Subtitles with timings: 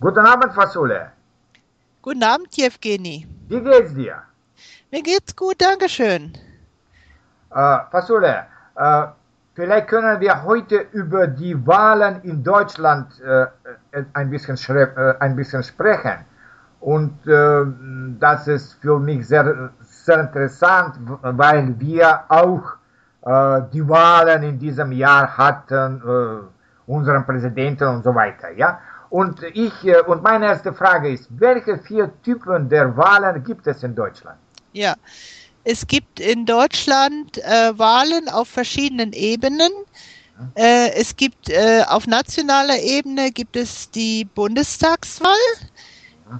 [0.00, 1.12] Guten Abend, Fasule.
[2.00, 3.26] Guten Abend, Jevgeni.
[3.48, 4.22] Wie geht's dir?
[4.90, 6.32] Mir geht's gut, Dankeschön.
[7.54, 9.06] Äh, Fasule, äh,
[9.52, 13.44] vielleicht können wir heute über die Wahlen in Deutschland äh,
[14.14, 16.24] ein, bisschen äh, ein bisschen sprechen.
[16.80, 17.66] Und äh,
[18.18, 22.72] das ist für mich sehr, sehr interessant, weil wir auch
[23.20, 26.48] äh, die Wahlen in diesem Jahr hatten,
[26.86, 28.50] unseren Präsidenten und so weiter.
[28.52, 28.80] Ja?
[29.10, 29.72] Und ich
[30.06, 34.38] und meine erste Frage ist, welche vier Typen der Wahlen gibt es in Deutschland?
[34.72, 34.94] Ja,
[35.64, 39.72] es gibt in Deutschland äh, Wahlen auf verschiedenen Ebenen.
[40.54, 45.34] Äh, es gibt äh, auf nationaler Ebene gibt es die Bundestagswahl.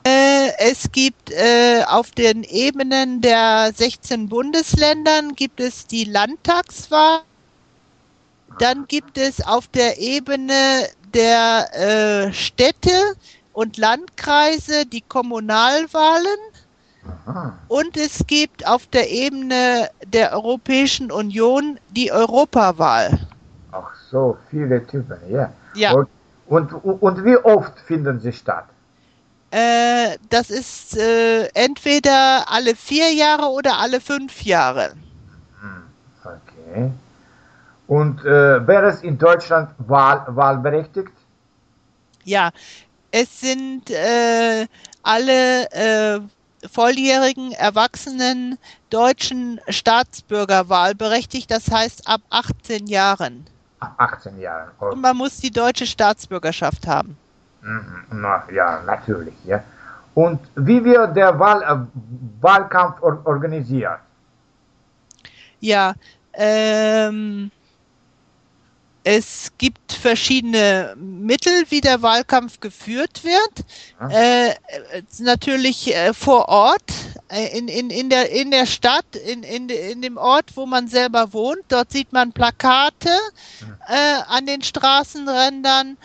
[0.05, 7.23] Äh, es gibt äh, auf den Ebenen der 16 Bundesländern gibt es die Landtagswahl.
[8.59, 13.14] Dann gibt es auf der Ebene der äh, Städte
[13.52, 16.38] und Landkreise die Kommunalwahlen.
[17.27, 17.58] Aha.
[17.69, 23.19] Und es gibt auf der Ebene der Europäischen Union die Europawahl.
[23.72, 25.52] Ach so, viele Typen, ja.
[25.75, 25.92] Ja.
[25.92, 26.08] Und,
[26.47, 28.67] und, und wie oft finden sie statt?
[29.50, 34.92] Äh, das ist äh, entweder alle vier Jahre oder alle fünf Jahre.
[35.61, 35.83] Hm,
[36.24, 36.92] okay.
[37.91, 41.10] Und äh, wäre es in Deutschland wahl, wahlberechtigt?
[42.22, 42.50] Ja,
[43.10, 44.69] es sind äh,
[45.02, 46.20] alle äh,
[46.70, 48.58] volljährigen, erwachsenen
[48.91, 53.44] deutschen Staatsbürger wahlberechtigt, das heißt ab 18 Jahren.
[53.80, 54.70] Ab 18 Jahren.
[54.78, 54.94] Okay.
[54.94, 57.16] Und man muss die deutsche Staatsbürgerschaft haben.
[57.61, 58.05] Mhm.
[58.12, 59.34] Na, ja, natürlich.
[59.44, 59.64] Ja.
[60.14, 63.98] Und wie wird der Wahl, äh, Wahlkampf or organisiert?
[65.58, 65.94] Ja,
[66.34, 67.50] ähm,
[69.05, 73.67] es gibt verschiedene Mittel, wie der Wahlkampf geführt wird.
[74.11, 74.55] Äh,
[75.19, 76.92] natürlich äh, vor Ort,
[77.29, 80.89] äh, in, in, in, der, in der Stadt, in, in, in dem Ort, wo man
[80.89, 81.63] selber wohnt.
[81.69, 83.11] Dort sieht man Plakate
[83.89, 85.97] äh, an den Straßenrändern.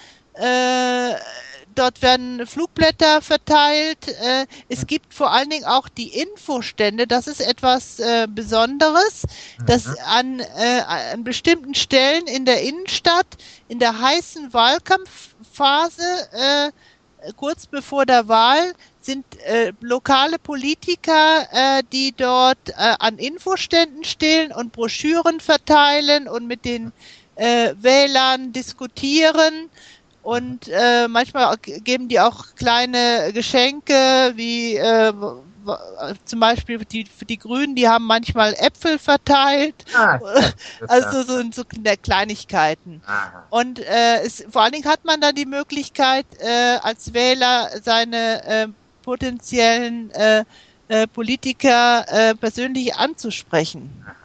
[1.75, 4.07] Dort werden Flugblätter verteilt.
[4.07, 7.05] Äh, es gibt vor allen Dingen auch die Infostände.
[7.05, 9.23] Das ist etwas äh, Besonderes,
[9.59, 9.65] mhm.
[9.65, 10.81] dass an, äh,
[11.13, 13.27] an bestimmten Stellen in der Innenstadt
[13.67, 16.71] in der heißen Wahlkampfphase äh,
[17.33, 24.51] kurz bevor der Wahl sind äh, lokale Politiker, äh, die dort äh, an Infoständen stehen
[24.51, 26.91] und Broschüren verteilen und mit den
[27.35, 29.69] äh, Wählern diskutieren.
[30.25, 33.93] Und äh, manchmal geben die auch kleine Geschenke,
[34.33, 35.13] wie äh,
[36.25, 39.85] zum Beispiel die, für die Grünen, die haben manchmal Äpfel verteilt.
[39.95, 40.19] Ah,
[40.87, 41.63] also so, so
[42.01, 43.03] Kleinigkeiten.
[43.05, 43.45] Aha.
[43.51, 48.43] Und äh, es, vor allen Dingen hat man dann die Möglichkeit, äh, als Wähler seine
[48.45, 48.67] äh,
[49.03, 50.43] potenziellen äh,
[50.87, 54.03] äh, Politiker äh, persönlich anzusprechen.
[54.07, 54.24] Aha.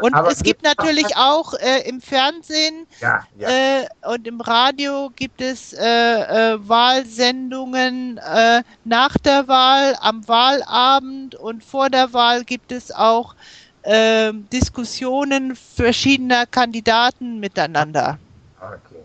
[0.00, 3.48] Und Aber es gibt natürlich auch äh, im Fernsehen ja, ja.
[3.48, 11.34] Äh, und im Radio gibt es äh, äh, Wahlsendungen äh, nach der Wahl, am Wahlabend
[11.34, 13.34] und vor der Wahl gibt es auch
[13.82, 18.18] äh, Diskussionen verschiedener Kandidaten miteinander.
[18.60, 19.04] Okay.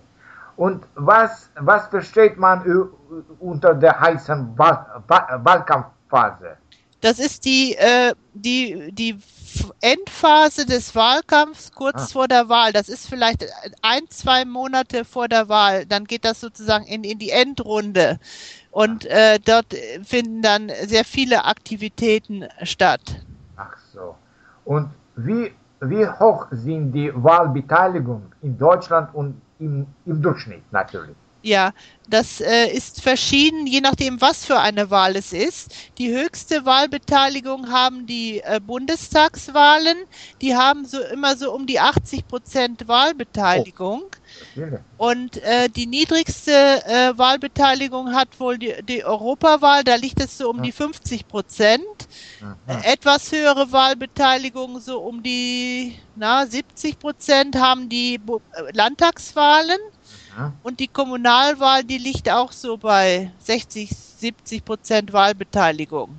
[0.55, 2.89] Und was, was versteht man
[3.39, 6.57] unter der heißen Wahl Wahlkampfphase?
[7.01, 9.17] Das ist die, äh, die, die
[9.81, 12.07] Endphase des Wahlkampfs kurz ah.
[12.11, 12.73] vor der Wahl.
[12.73, 13.45] Das ist vielleicht
[13.81, 15.85] ein, zwei Monate vor der Wahl.
[15.85, 18.19] Dann geht das sozusagen in, in die Endrunde.
[18.71, 19.73] Und äh, dort
[20.03, 23.01] finden dann sehr viele Aktivitäten statt.
[23.55, 24.15] Ach so.
[24.65, 31.15] Und wie, wie hoch sind die Wahlbeteiligung in Deutschland und im, im Durchschnitt natürlich?
[31.41, 31.73] Ja,
[32.09, 35.71] das äh, ist verschieden, je nachdem, was für eine Wahl es ist.
[35.99, 39.97] Die höchste Wahlbeteiligung haben die äh, Bundestagswahlen.
[40.41, 44.03] Die haben so immer so um die 80 Prozent Wahlbeteiligung.
[44.57, 44.77] Oh.
[44.97, 46.51] Und äh, die niedrigste
[46.85, 49.83] äh, Wahlbeteiligung hat wohl die, die Europawahl.
[49.83, 51.83] Da liegt es so um die 50 Prozent.
[52.83, 58.71] Etwas höhere Wahlbeteiligung, so um die na, 70 Prozent, haben die äh,
[60.63, 66.09] Und die Kommunalwahl, die liegt auch so bei 60, 70 Prozent Wahlbeteiligung.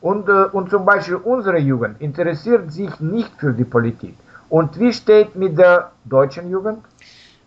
[0.00, 4.14] Und, äh, und zum Beispiel unsere Jugend interessiert sich nicht für die Politik.
[4.48, 6.78] Und wie steht mit der deutschen Jugend?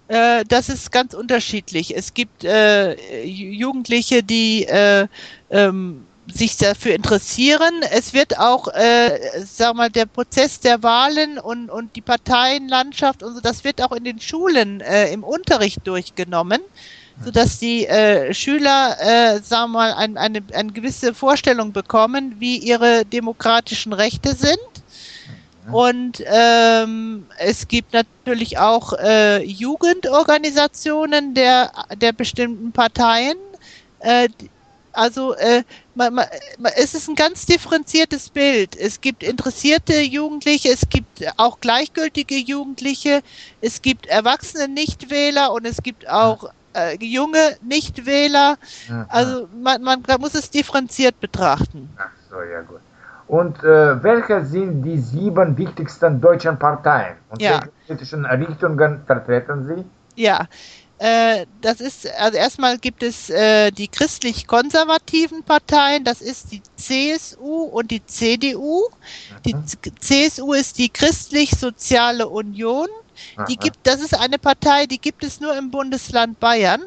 [0.07, 1.95] Äh, das ist ganz unterschiedlich.
[1.95, 5.07] Es gibt äh, Jugendliche, die äh,
[5.49, 7.81] ähm, sich dafür interessieren.
[7.91, 13.35] Es wird auch, äh, sag mal, der Prozess der Wahlen und, und die Parteienlandschaft und
[13.35, 16.61] so, das wird auch in den Schulen äh, im Unterricht durchgenommen.
[17.23, 23.05] sodass die äh, Schüler, äh, wir mal, ein, eine, eine gewisse Vorstellung bekommen, wie ihre
[23.05, 24.57] demokratischen Rechte sind.
[25.71, 33.37] Und ähm, es gibt natürlich auch äh, Jugendorganisationen der, der bestimmten Parteien.
[33.99, 34.27] Äh,
[34.91, 35.63] also äh,
[35.95, 36.25] man, man,
[36.75, 38.75] es ist ein ganz differenziertes Bild.
[38.75, 43.21] Es gibt interessierte Jugendliche, es gibt auch gleichgültige Jugendliche,
[43.61, 48.57] es gibt erwachsene Nichtwähler und es gibt auch äh, junge Nichtwähler.
[49.07, 51.89] Also man, man muss es differenziert betrachten.
[51.97, 52.81] Ach so, ja gut.
[53.27, 57.15] Und äh, welche sind die sieben wichtigsten deutschen Parteien?
[57.29, 57.61] Und Ja.
[57.61, 59.85] welche politischen Richtungen vertreten sie?
[60.15, 60.45] Ja,
[61.61, 67.91] das ist, also erstmal gibt es äh, die christlich-konservativen Parteien, das ist die CSU und
[67.91, 68.81] die CDU.
[69.45, 69.65] Die Mhm.
[69.65, 72.87] Z- CSU ist die Christlich-Soziale Union.
[73.47, 73.57] Die Aha.
[73.57, 76.81] gibt, das ist eine Partei, die gibt es nur im Bundesland Bayern.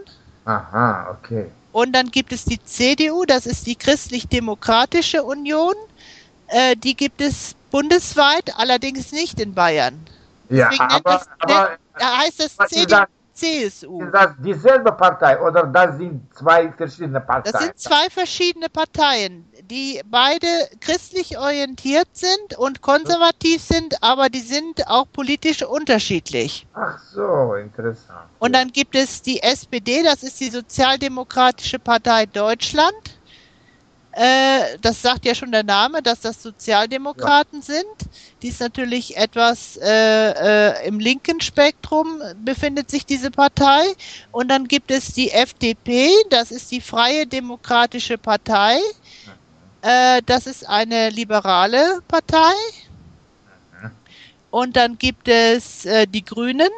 [0.45, 1.53] Aha, okay.
[1.73, 5.75] Und dann gibt es die CDU, das ist die Christlich-Demokratische Union.
[6.49, 10.07] Äh, die gibt es bundesweit, allerdings nicht in Bayern.
[10.49, 12.73] Ja, Deswegen nennt aber, das- aber Da heißt es ist
[13.37, 13.81] Das?
[13.81, 14.03] CSU.
[14.03, 17.53] ist das dieselbe Partei oder das sind zwei verschiedene Parteien?
[17.53, 20.47] Das sind zwei verschiedene Parteien, die beide
[20.81, 26.67] christlich orientiert sind und konservativ sind, aber die sind auch politisch unterschiedlich.
[26.75, 28.29] Ach so, interessant.
[28.39, 33.16] Und dann gibt es die SPD, das ist die Sozialdemokratische Partei Deutschland.
[34.17, 37.85] Äh, das sagt ja schon der Name, dass das Sozialdemokraten sind.
[38.41, 43.85] Die ist natürlich etwas äh, äh, im linken Spektrum befindet sich diese Partei.
[44.33, 48.79] Und dann gibt es die FDP, das ist die Freie Demokratische Partei.
[49.83, 52.55] Äh, das ist eine liberale Partei.
[54.51, 56.71] Und dann gibt es äh, die Grünen.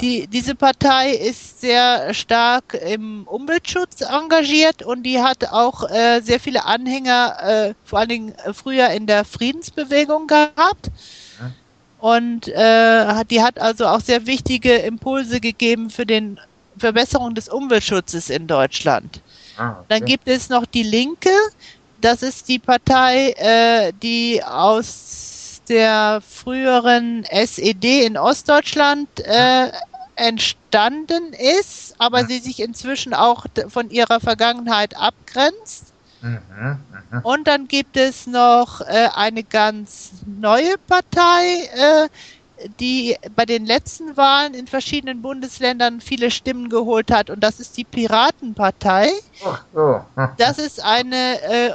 [0.00, 6.40] Die, diese Partei ist sehr stark im Umweltschutz engagiert und die hat auch äh, sehr
[6.40, 10.90] viele Anhänger, äh, vor allen Dingen äh, früher in der Friedensbewegung gehabt.
[11.98, 16.38] Und äh, die hat also auch sehr wichtige Impulse gegeben für den
[16.76, 19.22] Verbesserung des Umweltschutzes in Deutschland.
[19.56, 20.12] Ah, Dann okay.
[20.12, 21.30] gibt es noch die Linke.
[22.00, 25.25] Das ist die Partei, äh, die aus
[25.68, 29.70] der früheren SED in Ostdeutschland äh,
[30.16, 35.92] entstanden ist, aber sie sich inzwischen auch von ihrer Vergangenheit abgrenzt.
[36.22, 37.20] Mhm, mhm.
[37.22, 42.08] Und dann gibt es noch äh, eine ganz neue Partei, äh,
[42.80, 47.28] die bei den letzten Wahlen in verschiedenen Bundesländern viele Stimmen geholt hat.
[47.28, 49.10] Und das ist die Piratenpartei.
[50.38, 51.74] Das ist eine äh,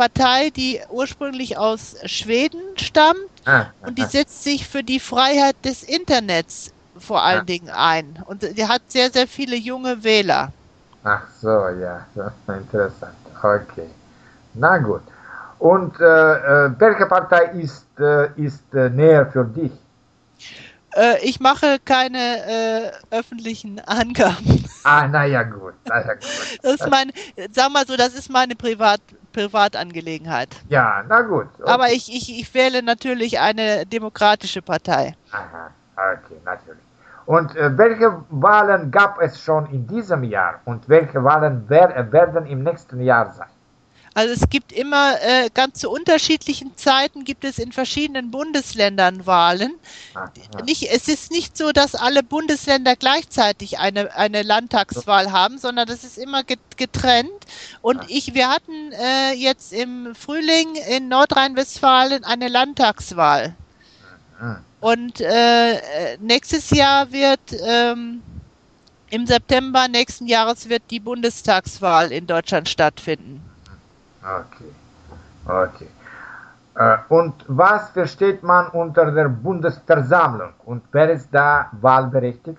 [0.00, 5.82] Partei, die ursprünglich aus Schweden stammt Ah, und die setzt sich für die Freiheit des
[5.82, 7.44] Internets vor allen Ja.
[7.44, 8.22] Dingen ein.
[8.26, 10.52] Und die hat sehr, sehr viele junge Wähler.
[11.04, 13.14] Ach so, ja, das ist interessant.
[13.42, 13.90] Okay.
[14.54, 15.02] Na gut.
[15.58, 16.04] Und äh,
[16.66, 19.72] äh, welche Partei ist, äh, ist äh, näher für dich?
[20.96, 24.64] Äh, ich mache keine äh, öffentlichen Angaben.
[24.82, 25.74] Ah, naja, gut.
[25.84, 26.24] Na ja, gut.
[26.62, 27.12] Das ist mein,
[27.52, 30.48] sag mal so, das ist meine Privat, Privatangelegenheit.
[30.70, 31.48] Ja, na gut.
[31.58, 31.70] Okay.
[31.70, 35.14] Aber ich, ich, ich wähle natürlich eine demokratische Partei.
[35.32, 36.80] Aha, okay, natürlich.
[37.26, 42.46] Und äh, welche Wahlen gab es schon in diesem Jahr und welche Wahlen wer, werden
[42.46, 43.50] im nächsten Jahr sein?
[44.12, 49.74] Also es gibt immer äh, ganz zu unterschiedlichen Zeiten gibt es in verschiedenen Bundesländern Wahlen.
[50.14, 50.32] Aha.
[50.64, 56.02] Nicht, es ist nicht so, dass alle Bundesländer gleichzeitig eine, eine Landtagswahl haben, sondern das
[56.02, 57.30] ist immer get- getrennt.
[57.82, 63.54] Und ich, wir hatten äh, jetzt im Frühling in Nordrhein-Westfalen eine Landtagswahl.
[64.40, 64.56] Mhm.
[64.80, 68.22] Und äh, äh, nächstes Jahr wird ähm,
[69.10, 73.44] im September nächsten Jahres wird die Bundestagswahl in Deutschland stattfinden.
[74.22, 74.70] Okay,
[75.46, 75.88] okay.
[76.76, 82.58] Äh, und was versteht man unter der Bundesversammlung und wer ist da wahlberechtigt?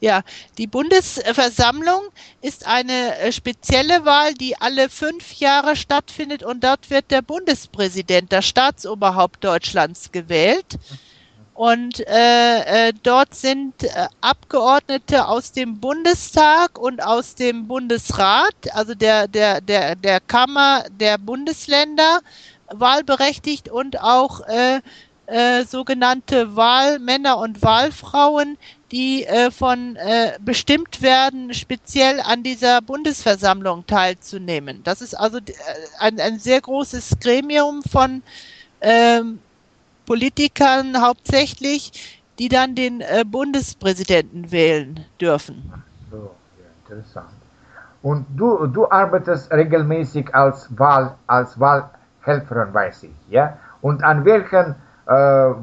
[0.00, 0.22] Ja,
[0.58, 2.02] die Bundesversammlung
[2.42, 8.32] ist eine äh, spezielle Wahl, die alle fünf Jahre stattfindet und dort wird der Bundespräsident,
[8.32, 10.78] das Staatsoberhaupt Deutschlands gewählt.
[11.54, 18.96] Und äh, äh, dort sind äh, Abgeordnete aus dem Bundestag und aus dem Bundesrat, also
[18.96, 22.20] der, der, der, der Kammer der Bundesländer,
[22.72, 24.80] wahlberechtigt und auch äh,
[25.26, 28.58] äh, sogenannte Wahlmänner und Wahlfrauen,
[28.90, 34.82] die äh, von äh, bestimmt werden, speziell an dieser Bundesversammlung teilzunehmen.
[34.82, 35.52] Das ist also äh,
[36.00, 38.22] ein, ein sehr großes Gremium von
[38.80, 39.38] ähm,
[40.06, 45.72] Politikern hauptsächlich, die dann den äh, Bundespräsidenten wählen dürfen.
[46.10, 46.64] So, ja.
[46.82, 47.30] interessant.
[48.02, 53.56] Und du, du arbeitest regelmäßig als, Wahl, als Wahlhelferin, weiß ich, ja?
[53.80, 54.74] Und an welchem
[55.06, 55.12] äh,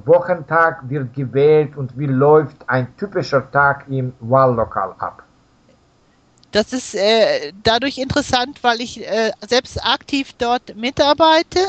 [0.05, 5.23] Wochentag wird gewählt und wie läuft ein typischer Tag im Wahllokal ab?
[6.51, 11.59] Das ist äh, dadurch interessant, weil ich äh, selbst aktiv dort mitarbeite.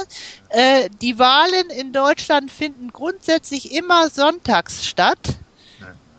[0.48, 5.36] Äh, die Wahlen in Deutschland finden grundsätzlich immer sonntags statt.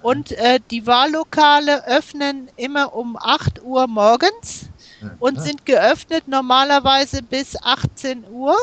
[0.01, 4.65] Und äh, die Wahllokale öffnen immer um 8 Uhr morgens
[5.20, 8.58] und sind geöffnet normalerweise bis 18 Uhr.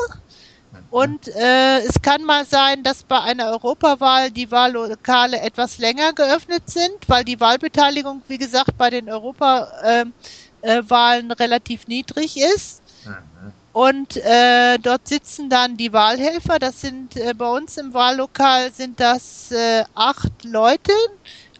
[0.91, 6.69] Und äh, es kann mal sein, dass bei einer Europawahl die Wahllokale etwas länger geöffnet
[6.69, 10.13] sind, weil die Wahlbeteiligung, wie gesagt, bei den Europawahlen
[10.61, 12.81] äh, äh, relativ niedrig ist.
[13.05, 13.53] Mhm.
[13.71, 16.59] Und äh, dort sitzen dann die Wahlhelfer.
[16.59, 20.91] Das sind äh, bei uns im Wahllokal sind das äh, acht Leute.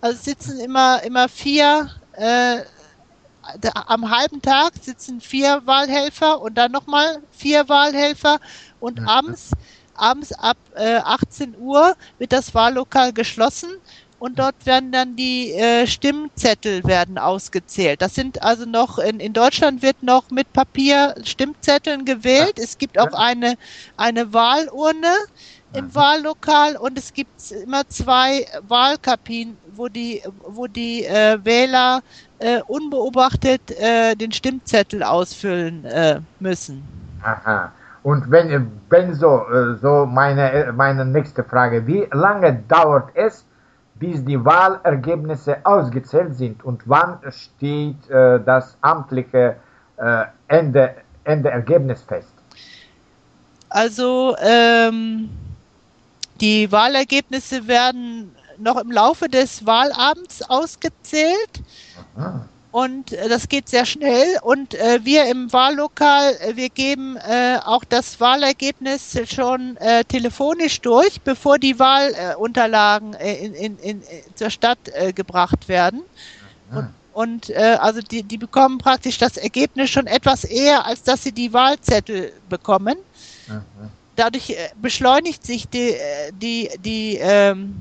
[0.02, 2.64] Also sitzen immer immer vier äh,
[3.88, 8.40] am halben Tag sitzen vier Wahlhelfer und dann nochmal vier Wahlhelfer
[8.82, 9.08] und ja.
[9.08, 9.52] abends,
[9.96, 13.70] abends ab äh, 18 Uhr wird das Wahllokal geschlossen
[14.20, 18.04] und dort werden dann die äh, Stimmzettel werden ausgezählt.
[18.04, 22.60] Das sind also noch, in, in Deutschland wird noch mit Papier Stimmzetteln gewählt.
[22.60, 23.56] Es gibt auch eine,
[23.98, 25.16] eine Wahlurne
[25.74, 27.32] im Wahllokal und es gibt
[27.64, 32.04] immer zwei Wahlkabinen, wo die, wo die äh, Wähler
[32.38, 36.84] äh, unbeobachtet äh, den Stimmzettel ausfüllen äh, müssen.
[37.24, 37.72] Aha.
[38.04, 43.46] Und wenn, wenn so, äh, so meine, meine nächste Frage, wie lange dauert es,
[43.96, 49.58] bis die Wahlergebnisse ausgezählt sind und wann steht äh, das amtliche
[49.98, 52.34] äh, Ende, Endergebnis fest?
[53.70, 55.30] Also ähm,
[56.42, 61.62] die Wahlergebnisse werden noch im Laufe des Wahlabends ausgezählt.
[62.18, 62.46] Aha.
[62.72, 64.40] Und äh, das geht sehr schnell.
[64.42, 70.80] Und äh, wir im Wahllokal, äh, wir geben äh, auch das Wahlergebnis schon äh, telefonisch
[70.82, 74.04] durch, bevor die Wahlunterlagen äh, in, in, in,
[74.36, 74.80] zur Stadt
[75.16, 76.04] gebracht werden.
[76.74, 81.34] Und, und also die, die bekommen praktisch das Ergebnis schon etwas eher, als dass sie
[81.34, 82.96] die Wahlzettel bekommen.
[84.16, 85.96] Dadurch beschleunigt sich die,
[86.34, 87.76] die, die, ähm,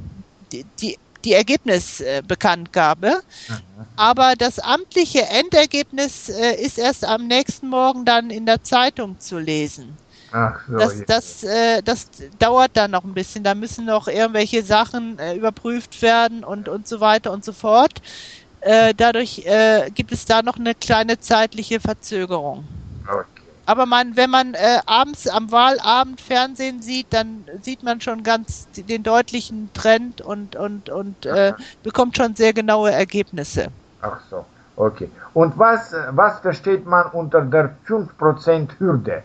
[0.52, 3.20] die, die die Ergebnisbekanntgabe.
[3.96, 9.38] Aber das amtliche Endergebnis äh, ist erst am nächsten Morgen dann in der Zeitung zu
[9.38, 9.98] lesen.
[10.32, 13.44] Ach so, das, das, äh, das dauert dann noch ein bisschen.
[13.44, 18.00] Da müssen noch irgendwelche Sachen äh, überprüft werden und, und so weiter und so fort.
[18.60, 22.68] Äh, dadurch äh, gibt es da noch eine kleine zeitliche Verzögerung.
[23.08, 23.39] Okay.
[23.70, 28.66] Aber man, wenn man äh, abends am Wahlabend Fernsehen sieht, dann sieht man schon ganz
[28.74, 31.52] den deutlichen Trend und, und, und äh,
[31.84, 33.68] bekommt schon sehr genaue Ergebnisse.
[34.02, 35.08] Ach so, okay.
[35.34, 39.22] Und was, was versteht man unter der 5%-Hürde?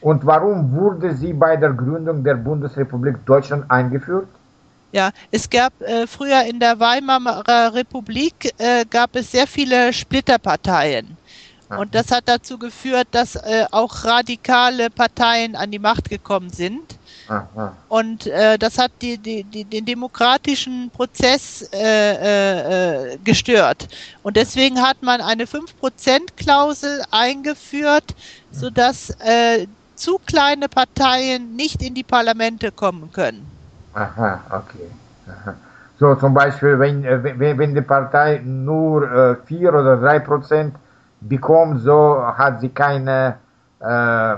[0.00, 4.28] Und warum wurde sie bei der Gründung der Bundesrepublik Deutschland eingeführt?
[4.92, 11.16] Ja, es gab äh, früher in der Weimarer Republik äh, gab es sehr viele Splitterparteien.
[11.78, 16.82] Und das hat dazu geführt, dass äh, auch radikale Parteien an die Macht gekommen sind.
[17.28, 17.76] Aha.
[17.88, 23.88] Und äh, das hat die, die, die, den demokratischen Prozess äh, äh, gestört.
[24.22, 28.14] Und deswegen hat man eine 5%-Klausel eingeführt,
[28.50, 33.46] sodass äh, zu kleine Parteien nicht in die Parlamente kommen können.
[33.94, 34.90] Aha, okay.
[35.28, 35.54] Aha.
[35.98, 40.74] So zum Beispiel, wenn, äh, wenn, wenn die Partei nur äh, 4 oder 3 Prozent
[41.28, 43.38] bekommt, so hat sie keine,
[43.80, 44.34] äh,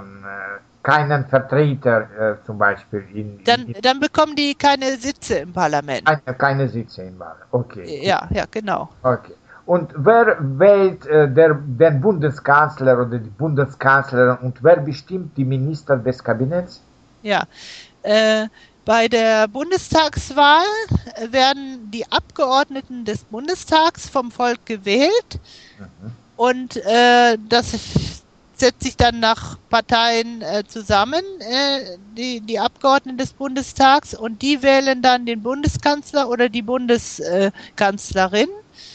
[0.83, 3.05] keinen Vertreter äh, zum Beispiel.
[3.15, 6.05] In, dann, in, dann bekommen die keine Sitze im Parlament.
[6.05, 8.01] Keine, keine Sitze im Parlament, okay.
[8.07, 8.89] Ja, ja, genau.
[9.03, 9.35] Okay.
[9.67, 15.97] Und wer wählt äh, der, den Bundeskanzler oder die Bundeskanzlerin und wer bestimmt die Minister
[15.97, 16.83] des Kabinetts?
[17.23, 17.45] Ja,
[18.03, 18.47] äh,
[18.85, 20.67] bei der Bundestagswahl
[21.31, 25.41] werden die Abgeordneten des Bundestags vom Volk gewählt.
[25.79, 26.13] Mhm.
[26.37, 27.73] Und äh, das
[28.57, 34.63] setzt sich dann nach Parteien äh, zusammen, äh, die, die Abgeordneten des Bundestags, und die
[34.63, 38.49] wählen dann den Bundeskanzler oder die Bundeskanzlerin.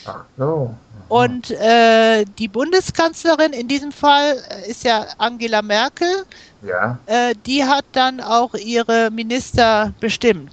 [0.06, 0.74] Ach so.
[1.08, 6.26] Und äh, die Bundeskanzlerin in diesem Fall äh, ist ja Angela Merkel.
[6.62, 7.00] Ja.
[7.08, 10.52] Äh, die hat dann auch ihre Minister bestimmt.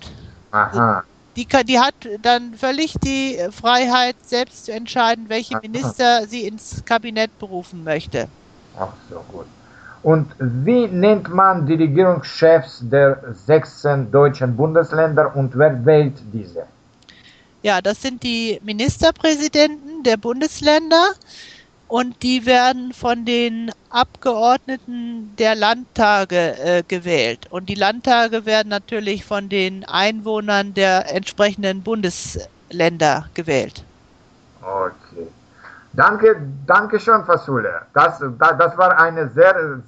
[0.52, 1.04] Aha
[1.36, 7.38] die, die hat dann völlig die Freiheit, selbst zu entscheiden, welche Minister sie ins Kabinett
[7.38, 8.28] berufen möchte.
[8.78, 9.46] Ach so, gut.
[10.02, 16.64] Und wie nennt man die Regierungschefs der 16 deutschen Bundesländer und wer wählt diese?
[17.62, 21.14] Ja, das sind die Ministerpräsidenten der Bundesländer
[21.88, 27.46] und die werden von den Abgeordneten der Landtage äh, gewählt.
[27.50, 33.84] Und die Landtage werden natürlich von den Einwohnern der entsprechenden Bundesländer gewählt.
[34.60, 35.28] Okay.
[35.92, 37.82] Danke, danke schön, Fasule.
[37.94, 39.80] Das, das war eine sehr,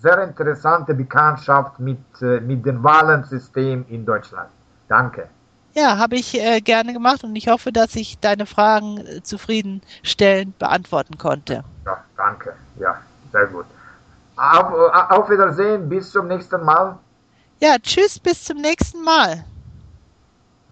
[0.00, 4.48] sehr interessante Bekanntschaft mit, äh, mit dem Wahlensystem in Deutschland.
[4.88, 5.28] Danke.
[5.74, 10.58] Ja, habe ich äh, gerne gemacht und ich hoffe, dass ich deine Fragen äh, zufriedenstellend
[10.58, 11.64] beantworten konnte.
[11.86, 12.54] Ja, danke.
[12.78, 13.00] Ja,
[13.32, 13.64] sehr gut.
[14.36, 14.72] Auf,
[15.10, 16.98] auf Wiedersehen, bis zum nächsten Mal.
[17.60, 19.44] Ja, tschüss, bis zum nächsten Mal.